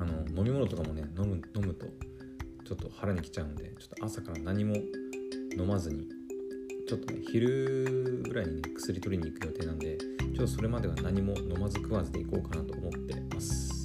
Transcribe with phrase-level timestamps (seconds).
[0.00, 1.86] あの飲み物とかもね飲む飲むと
[2.64, 4.76] ちょっと腹にきちゃうんでちょっと朝から何も
[5.56, 6.06] 飲まずに
[6.86, 13.77] ちょっとね昼ぐらいにね薬取りに行く予定なんでちょっとそれまでは何も飲まず食わずでいこうかなと思ってます。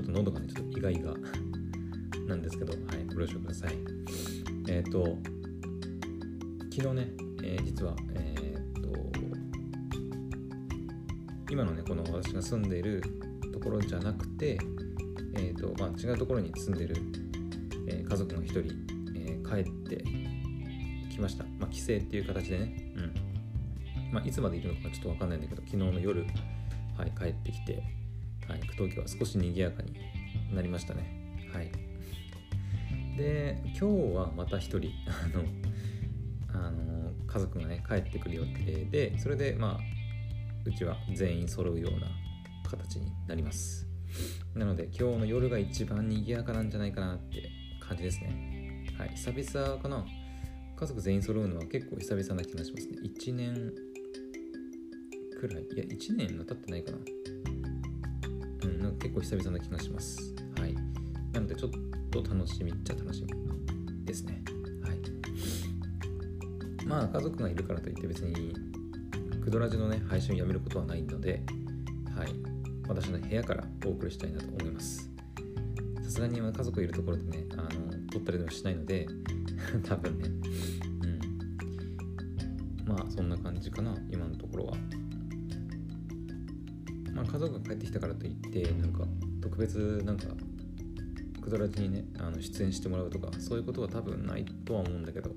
[0.00, 1.14] ょっと喉がねちょっと意外が
[2.26, 3.74] なんですけど、はい、ご了承ください。
[4.68, 5.18] えっ、ー、と、
[6.72, 9.12] 昨日ね、えー、実は、えっ、と、
[11.50, 13.02] 今のね、この私が住んでいる
[13.52, 14.58] ところじゃなくて、
[15.34, 16.94] えっ、と、まあ、違うところに住んでる、
[17.88, 18.60] え家族の一人、
[19.16, 20.04] え帰って
[21.10, 21.44] きました。
[21.58, 24.12] まあ、帰省っていう形でね、うん。
[24.12, 26.24] まあ、いつまでいるのかちょっとわかんないんだけど、昨日の夜、
[26.96, 27.82] はい、帰ってきて、
[28.50, 29.89] はい、東京は少し賑やかに
[30.54, 31.34] なりましたね。
[31.52, 31.70] はい。
[33.16, 33.84] で、今日
[34.14, 35.44] はまた一人、あの、
[36.66, 39.80] あの家族がね、帰ってくる予定で、それで、まあ、
[40.64, 42.06] うちは全員揃うような
[42.68, 43.86] 形になります。
[44.54, 47.48] なので、今日の夜が一番賑やかなんじゃないかなって
[47.80, 48.86] 感じですね。
[48.98, 50.04] はい、久々かな。
[50.76, 52.98] 家族全員揃うのは結構久々な気がしますね。
[53.04, 53.72] 1年
[55.38, 55.62] くらい？
[55.62, 56.98] いや、1年の経ってないかな。
[58.64, 60.34] うん、なんか結構久々な気がします。
[60.58, 60.74] はい。
[61.32, 61.70] なのでちょっ
[62.10, 64.42] と楽しみっちゃ楽しみですね。
[64.82, 64.98] はい。
[66.86, 68.54] まあ家族がいるからといって別に
[69.42, 71.42] クドラジのね配信をやめることはないので、
[72.16, 72.34] はい。
[72.88, 75.08] 私の部屋からお送りしたいなと思います。
[76.02, 77.68] さすがに家族いるところでね、あの
[78.10, 79.06] 撮ったりでもしないので、
[79.88, 80.28] 多分ね、
[82.84, 82.88] うん。
[82.88, 84.76] まあそんな感じかな、今のところは。
[87.20, 89.04] まあ家族が帰ってきたからといって、なんか
[89.42, 90.24] 特別なんか
[91.42, 95.30] クドラジにねあの出演してもらうとかそういうことは多分ないとは思うんだけど。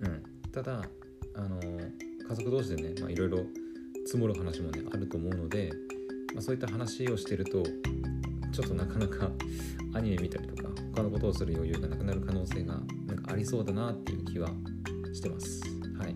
[0.00, 0.22] うん。
[0.52, 0.82] ただ
[1.34, 3.38] あの家族同士でねいろいろ
[4.06, 5.72] 積もる話もねあると思うので、
[6.34, 7.62] まあ、そういった話をしてると
[8.52, 9.30] ちょっとなかなか
[9.94, 12.74] アニメ見たりとか他のことをする余裕がなくなる可能性が
[13.06, 14.50] なんかありそうだなっていう気は
[15.12, 15.62] してます。
[15.98, 16.14] はい。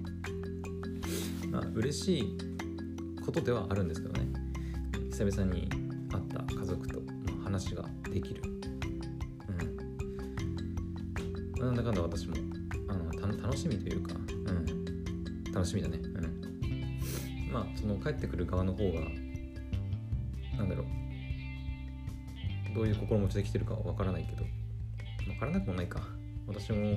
[1.50, 2.38] まあ嬉しい
[3.24, 4.37] ことではあるんですけどね。
[5.18, 5.68] 久々に
[6.12, 7.00] 会った家族と
[7.42, 8.42] 話ができる
[11.58, 12.36] うんなんだかんだ私も
[12.88, 15.98] あの楽しみというか、うん、楽しみだね。
[15.98, 17.50] うん。
[17.52, 19.00] まあ、その帰ってくる側の方が、
[20.56, 20.84] なんだろ
[22.70, 24.48] う、どういう心持ちで来てるかわからないけど、わ
[25.40, 26.00] からなくもないか。
[26.46, 26.96] 私も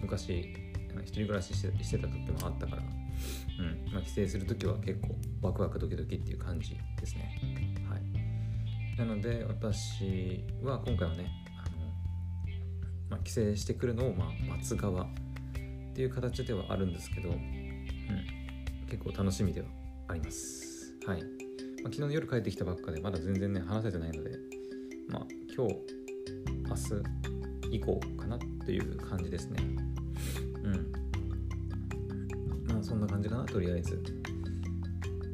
[0.00, 0.52] 昔、
[1.00, 3.92] 一人暮らししてしてた時もあったから、うん。
[3.92, 7.40] まあ、帰省する時は結構ワクワクドキドキっていう感じですね。
[7.88, 8.98] はい。
[8.98, 11.30] なので、私は今回はね
[11.64, 11.76] あの、
[13.10, 15.06] まあ、帰省してくるのをまあ待つ側っ
[15.94, 17.38] ていう形ではあるんですけど、うん、
[18.88, 19.66] 結構楽しみでは
[20.08, 20.94] あります。
[21.06, 21.22] はい。
[21.22, 21.28] まあ、
[21.84, 24.38] 昨日の夜帰ってきたばっかでまだ全然ね話せてないので、
[25.08, 25.74] まあ今日、
[26.68, 26.74] 明
[27.70, 29.91] 日以降かなっていう感じですね。
[32.82, 34.02] そんな感じかな、とりあえず。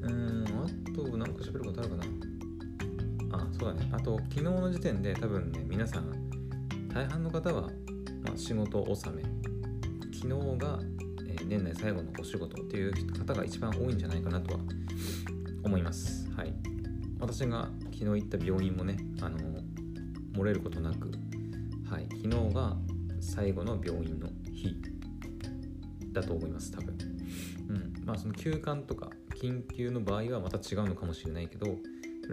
[0.03, 2.05] うーん、あと何か喋ることあるかな。
[3.39, 3.89] あ、そうだね。
[3.93, 6.13] あと、昨日の時点で多分ね、皆さん
[6.89, 7.71] 大半の方は
[8.25, 9.23] まあ、仕事納め
[10.13, 10.79] 昨日が、
[11.27, 14.61] えー、年内最後のお仕事っていう方が一番多いんじゃないかなとは
[15.65, 16.53] 思いますはい
[17.21, 19.39] 私が昨日行った病院もねあの
[20.35, 21.11] 漏れることなく
[21.91, 22.77] はい昨日が
[23.21, 24.77] 最後の病院の日
[26.21, 26.97] だと思います多分。
[27.69, 27.95] うん。
[28.05, 29.11] まあその休館とか
[29.41, 31.81] 緊急の場合はまた違うのかもしれないけどとり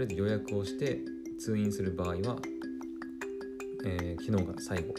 [0.01, 0.99] あえず予約をして
[1.39, 2.37] 通院する場合は、
[3.85, 4.93] えー、昨日が最後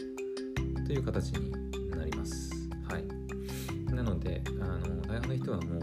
[0.85, 1.51] という形に
[1.91, 2.51] なります。
[2.89, 3.05] はい。
[3.93, 5.81] なのであの大半の人はもう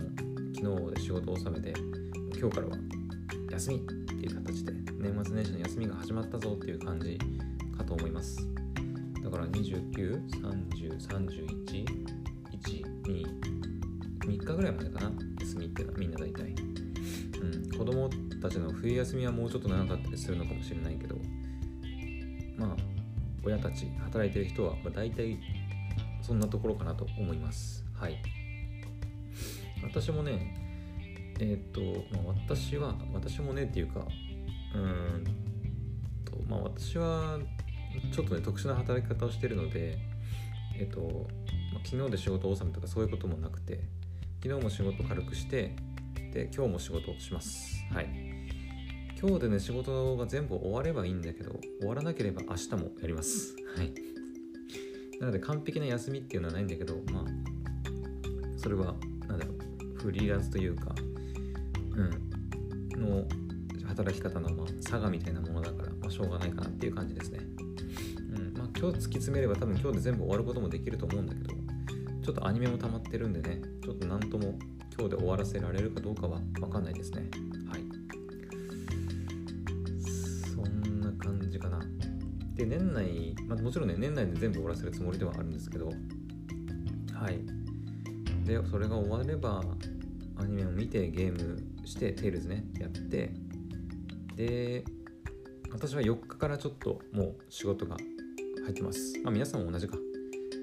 [0.54, 1.74] 昨日で仕事を納めて
[2.38, 2.76] 今日からは
[3.50, 7.18] 休みっていう形で年末年始の休みが始まったぞっていう感じ
[7.76, 8.38] かと思います。
[9.22, 12.23] だから293031、
[13.04, 13.24] 30、31、1、
[14.20, 15.12] 2、3日ぐらいまでかな？
[15.40, 16.50] 休みっていうのはみんな大体。
[16.50, 18.08] うん子供
[18.40, 21.16] たちの冬休みはもうちょっと長かったりするのかもしれないけど
[22.56, 22.76] まあ
[23.44, 25.38] 親たち働いてる人はまあ大体
[26.22, 27.84] そんなところかなと思います。
[27.94, 28.16] はい。
[29.82, 30.56] 私もね
[31.40, 31.80] えっ、と、
[32.16, 34.06] まあ、私は私もねっていうか
[34.74, 35.24] うん
[36.24, 37.38] とまあ私は
[38.14, 39.98] ちょっとね特殊な働き方をしてるので
[40.78, 41.28] えっ、と、
[41.74, 43.80] まあ、昨日で仕事納めとかそういうこともなくて
[44.42, 45.74] 昨日も仕事軽くして
[46.32, 47.82] で今日も仕事します。
[47.92, 48.08] はい。
[49.20, 53.54] 今日でね仕事が全部終わればいいんだけど終わらなければ明日もやります。
[53.76, 53.92] はい。
[55.18, 57.24] なので完璧な休みっていうのはないんだけどまあ
[58.58, 58.96] それは
[59.28, 59.52] なんだろ
[59.96, 60.94] うフリーランスというか
[61.96, 63.00] うん。
[63.00, 63.24] の
[63.88, 67.38] 働き方のまあ差がみたいなものだから、まあ、しょうがないかなっていう感じですね。
[68.36, 68.58] うん。
[68.58, 71.53] まあ今日突き詰めれば多分今日で全部終わることもできると思うんだけど
[72.24, 74.58] ちょっとアニメも溜まってるんでねちょっと何とも
[74.96, 77.28] 今日で終わらせられるかどうかは分かんないですね。
[77.68, 77.82] はい。
[80.54, 81.80] そんな感じかな。
[82.54, 85.88] で年内、まあ、もちろんね年内で全部終わらせるつもりではあるんですけど。
[85.88, 87.44] はい。
[88.46, 89.62] でそれが終われば
[90.36, 93.34] アニメを見てゲームしてテイルズねやって。
[94.36, 94.84] で
[95.72, 97.96] 私は4日からちょっともう仕事が
[98.64, 99.18] 入ってます。
[99.22, 99.98] まあ皆さんも同じか。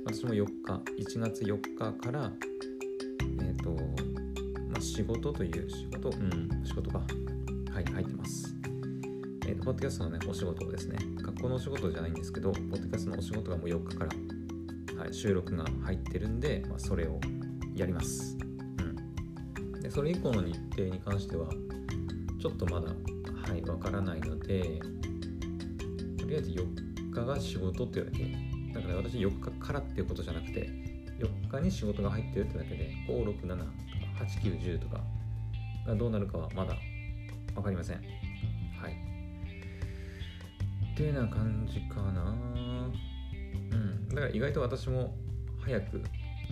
[0.05, 2.31] 私も4日1月4日から
[3.39, 3.71] えっ、ー、と
[4.69, 6.09] まあ仕事という仕事？
[6.09, 8.55] うん仕事がはい入ってます。
[9.45, 10.97] えっ、ー、とポッドキャストのねお仕事をですね。
[11.21, 17.19] 学校のお仕事じゃないんですけどポッドキャストのお仕事がもう4日から、はい、収録が入ってるんで、まあ、それを
[17.75, 18.37] やります。
[18.79, 19.81] うん。
[19.81, 21.47] でそれ以降の日程に関しては
[22.39, 24.79] ちょっとまだはいわからないので
[26.17, 28.50] とりあえず4日が仕事っていうだけ。
[28.73, 30.69] だから私4日からっていうことじゃなくて
[31.19, 33.71] 4日に仕事が入ってるってだけで567とか
[34.23, 35.01] 8910とか
[35.85, 36.75] がどうなるかはまだ
[37.53, 37.97] 分かりません。
[37.97, 38.01] は
[38.89, 38.93] い。
[40.93, 42.35] ってな感じかな。
[43.71, 44.09] うん。
[44.09, 45.15] だから意外と私も
[45.63, 46.01] 早く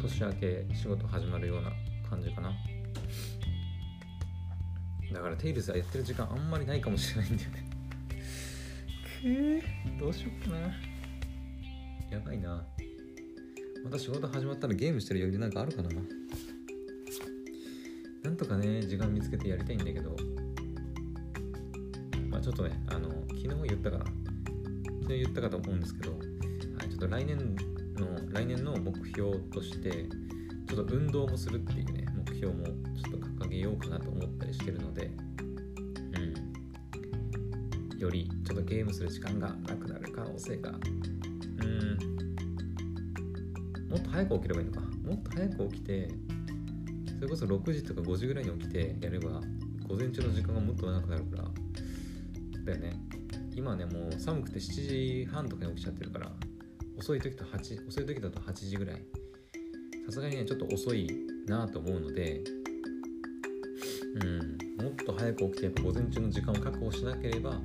[0.01, 1.71] 年明け仕事始まるような
[2.09, 2.51] 感じかな。
[5.13, 7.69] だからテイルズはやってる時間あんまりないかもしれないんだよね。
[9.21, 10.88] くどうしよっかな。
[12.09, 12.65] やばいな。
[13.83, 15.89] また仕事始まったらゲームしてる余裕なんかあるかな。
[18.23, 20.15] なんとかね時間見つけてやりたいんだけど。
[22.29, 24.05] まあちょっとねあの昨日言ったかな。
[25.01, 26.17] 昨日言ったかと思うんですけど、は
[26.85, 30.07] い、ちょっと来年の来年の目標として
[30.67, 35.11] ちょっと運動もするっていうね目標もちょっと掲げようかなと思ったりしてるので。
[36.15, 37.99] うん。
[37.99, 40.71] よりちょっとゲームする時間がなくなる可能性が
[43.89, 44.81] もっと早く起きればいいのか。
[44.81, 46.09] もっと早く起きて
[47.15, 49.41] それこそ6時とか5時ぐらいに起きてやれば
[49.87, 51.43] 午前中の時間がもっと長くなるから。
[52.65, 52.99] だよね。
[53.55, 56.31] 今ねもう寒くて7時半とかに起きちゃってるから
[56.97, 59.01] 遅い時と8遅い時だと8時ぐらい。
[60.05, 61.07] さすがにねちょっと遅い
[61.45, 62.41] なと思うので
[64.21, 64.59] うん。
[64.83, 67.59] もっと早く起きてやっぱ午前中の時間を確保しなければ、まあ、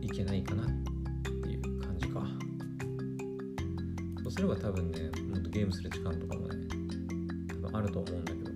[0.00, 0.64] いけないかな
[4.38, 6.54] すれば多分ねもっとゲームする時間とかもね
[7.60, 8.50] 多分あると思うんだけど。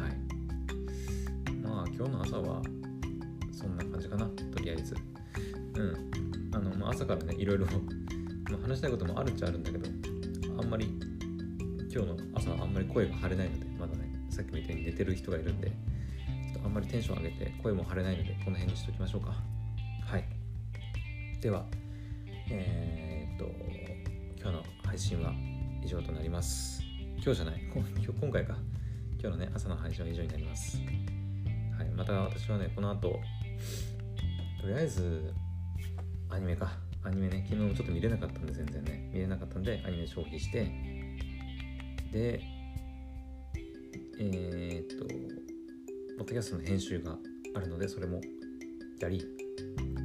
[0.00, 1.52] はい。
[1.64, 2.62] まあ今日の朝は
[3.50, 4.94] そんな感じかなとりあえず。
[5.74, 6.10] うん。
[6.54, 9.88] あの、まあ、朝からねいろいろま話したいこともあるっちゃあるんだけど
[10.60, 10.96] あんまり
[11.92, 19.34] 今日の朝はあんまり声が張れないのでまだねさっきみたいに寝てる人がいるんでちょっとあんまりテンション上げて声も張れないのでこの辺にしときましょうか。
[20.06, 20.24] はい。
[21.40, 21.64] では
[22.48, 23.66] えー、っと
[24.96, 25.34] 配信は
[25.84, 26.82] 以上となります。
[27.22, 27.60] 今日じゃない。
[28.18, 28.56] 今回か。
[29.20, 30.80] 今日のね朝の配信は以上になります。
[31.76, 31.90] はい。
[31.90, 33.20] また私はねこの後
[34.58, 35.34] とりあえず
[36.30, 36.80] アニメか。
[37.02, 37.44] アニメね。
[37.46, 39.10] 昨日ちょっと見れなかったんで全然ね。
[39.12, 40.64] 見れなかったんでアニメ消費して。
[42.10, 42.40] で
[44.18, 45.14] えー、っとポ
[46.14, 47.18] ッドキャストの編集が
[47.54, 48.18] あるのでそれも
[48.98, 49.22] やり。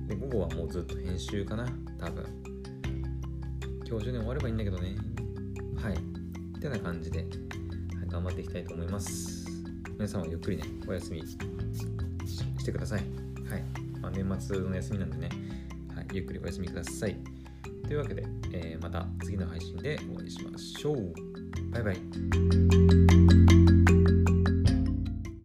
[0.09, 1.65] で午後はもうずっと編集かな。
[1.97, 2.50] 多分。
[3.91, 4.95] 今日中に終わればいいんだけどね。
[5.83, 5.95] はい。
[5.95, 7.27] ってな感じで、はい、
[8.07, 9.45] 頑張っていきたいと思います。
[9.95, 13.01] 皆さんはゆっくりねお休みしてください。
[13.49, 13.63] はい、
[13.99, 15.29] まあ、年末の休みなんでね、
[15.93, 17.17] はい、ゆっくりお休みください。
[17.85, 21.13] というわけで、えー、また次の配信でお会いしましょう。
[21.73, 23.00] バイバイ。